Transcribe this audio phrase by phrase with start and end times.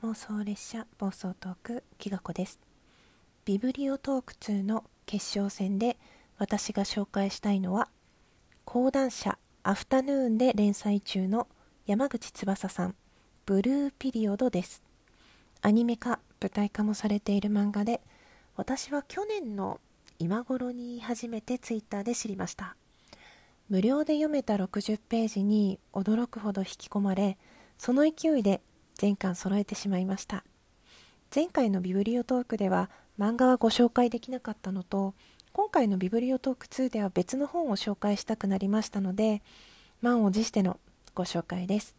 [0.00, 2.60] 妄想列車暴走トークきがこです。
[3.44, 5.96] ビブリオトーク2の決勝戦で
[6.38, 7.88] 私が紹介したいのは
[8.64, 11.48] 講談社アフタヌーンで連載中の
[11.84, 12.94] 山口翼さん
[13.44, 14.84] ブルーピリオドです。
[15.62, 18.00] アニメ化舞台化もされている漫画で
[18.54, 19.80] 私は去年の
[20.20, 22.76] 今頃に初めてツイッターで知りました。
[23.68, 27.36] 無料で読めた60ページに驚くほど引き込まれ
[27.78, 28.60] その勢いで
[28.98, 30.44] 全巻揃えてしまいました
[31.34, 35.14] 前回のビブリオトークでは漫画はご紹介できなかったのと
[35.52, 39.40] 今回のビブリオトーク2では別の本を紹介したくなりましたので
[40.02, 40.78] 満を持しての
[41.14, 41.96] ご紹介です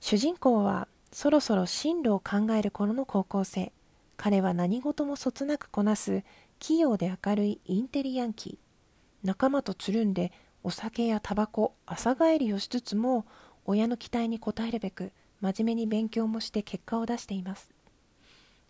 [0.00, 3.72] 主人公はそろそろ進路を考える頃の高校生
[4.16, 6.24] 彼は何事もそつなくこなす
[6.58, 10.32] 器用で明るいインテリヤンキー仲間とつるんで
[10.62, 13.24] お酒やタバコ朝帰りをしつつも
[13.64, 17.76] 親の期待に応えるべく真面目に勉強もして結果を出しています。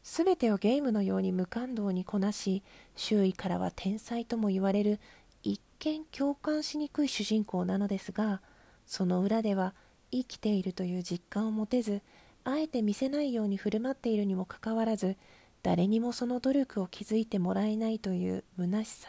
[0.02, 2.63] すべてをゲームのように無感動にこなし
[2.95, 5.01] 周囲からは天才とも言われる
[5.43, 8.41] 一見共感しにくい主人公なのですが
[8.87, 9.74] その裏では
[10.13, 12.02] 生きているという実感を持てず
[12.45, 15.16] あえて見せないように振る舞っているにもかかわらず
[15.65, 19.09] 誰にもその努力を気づいてもらえないという虚しさ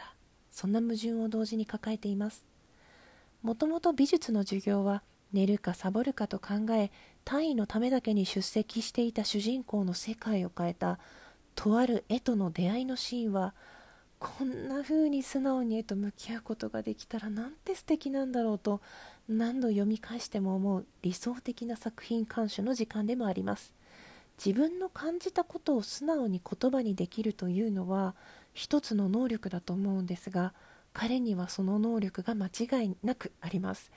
[0.50, 2.44] そんな矛盾を同時に抱えています。
[3.42, 6.90] もともと美術の授業は寝るかサボるかと考え
[7.28, 10.98] 単位のためだけに出席していた主人公の世界を変えた
[11.54, 13.52] とある絵との出会いのシーンは
[14.18, 18.80] こんな風に素直に絵と向き合うことができたらなんて素敵なんだろうと
[19.28, 23.74] 何度読み返しても思う理想的な作品鑑賞の時間でもあります。
[24.42, 28.14] 自分の感じたことを素直に言葉にできるというのは
[28.54, 30.54] 一つの能力だと思うんですが
[30.94, 33.92] 彼にはその能力が間違いなくあります。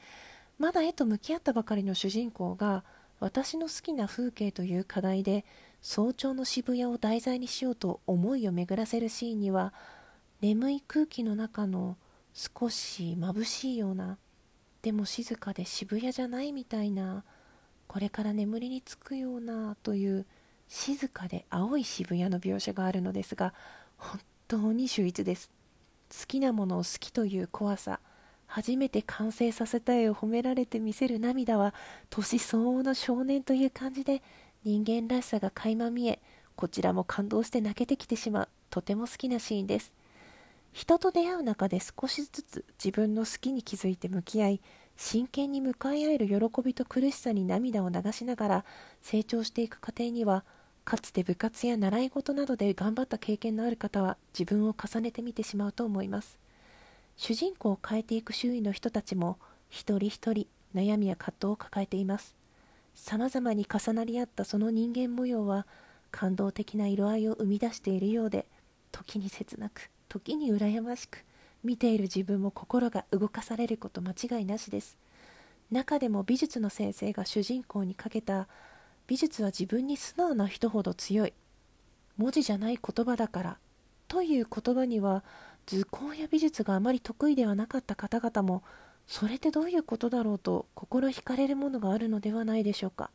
[0.60, 2.84] まだ絵と向き合ったばかりの主人公が
[3.22, 5.46] 私の好きな風景という課題で
[5.80, 9.74] 早朝の渋谷を題材にしようと思いを巡らせるシーンには
[10.42, 11.98] 眠い空気の中の
[12.34, 14.18] 少し眩しいような
[14.82, 17.24] でも静かで渋谷じゃないみたいな
[17.88, 20.26] これから眠りにつくようなという
[20.68, 23.54] 静かで青い渋谷の描写があるのですが
[23.98, 25.52] 本当に秀逸です。
[26.10, 28.01] 好きなものを好きという怖さ
[28.54, 31.74] 初めて完成させた絵を褒められて見せる涙は
[32.10, 34.22] 年相応の少年という感じで
[34.66, 36.20] 人間らしさが垣間見え
[36.58, 39.94] こちらも感動して泣けてきてしまうとても好きなシーンです。
[40.74, 44.62] 人と出会う中で少しずつ自分の好きに気づいて向き合い
[44.98, 48.66] 真剣に向かい合える喜びと苦しさに涙を流しながら
[49.02, 50.44] 成長していく過程には
[50.84, 56.41] かつて部活や習い事などで頑張った経験のある方は自分を重ねてみてしまうと思います。
[57.18, 59.38] 主人公を変えていく周囲の人たちも
[59.70, 62.36] 一人一人悩みや葛藤を抱えています。
[62.94, 65.66] 様々に重なり合ったその人間模様は
[66.12, 68.46] 感動的な色合いを生み出しているようで
[68.92, 71.24] 時に切なく時に羨ましく
[71.64, 74.98] 見ている自分も心が動かされること間違いなしです。
[75.72, 78.48] 中でも美術の先生が主人公にかけた
[79.08, 81.34] 美術は自分に素直な人ほど強い
[82.18, 83.58] 文字じゃない言葉だから
[84.12, 85.24] という言葉には
[85.66, 88.62] 図工や美術があまり得意ではなかった方々も
[89.08, 93.10] それってどういうことだろうと心惹かれるものがあるのではないでしょうか。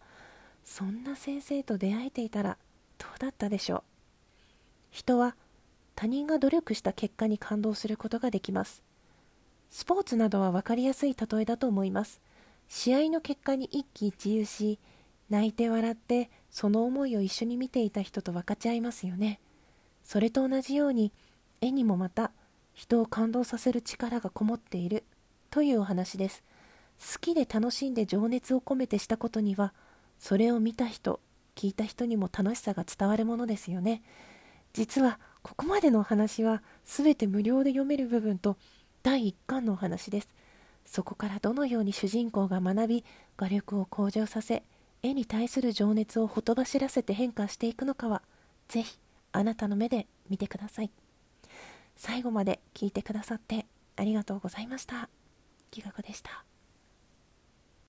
[0.65, 2.57] そんな先生と出会えていたら
[2.97, 3.83] どうだったでしょう。
[4.91, 5.37] 人は
[5.97, 8.83] 他人が努力した結果に感動することができます。
[9.69, 12.23] スポーツなどは分かりやすい例えだと思います。
[12.69, 14.79] 試合の結果に一喜一憂し
[15.29, 19.41] 泣いて笑ってその思いを一緒に見ていた人と分かち合いますよね。
[20.07, 21.13] それと同じように
[21.61, 22.31] 絵にもまた
[22.73, 25.03] 人を感動させる力がこもっている
[25.51, 26.45] というお話です。
[27.01, 29.75] 好きで楽しんで情熱を込めてしたことには
[30.21, 31.19] それを見た人
[31.57, 34.01] 聞いた人にも楽しさが伝わるものですよね。
[34.75, 38.57] 実はここまでのお話は全て無料で読める部分と
[39.03, 40.29] 第1巻のお話です。
[40.85, 43.05] そこからどのように主人公が学び
[43.37, 44.63] 画力を向上させ
[45.03, 48.23] 絵に対する情熱をほとばしらせて変化していくのかは
[48.69, 49.01] ぜひ
[49.37, 50.91] あなたの目で見てください
[51.97, 53.67] 最後まで聞いてくださって
[53.97, 55.09] ありがとうございました。
[55.71, 56.45] きがこでした。